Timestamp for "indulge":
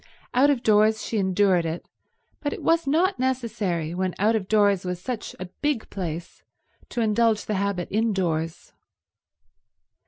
7.01-7.45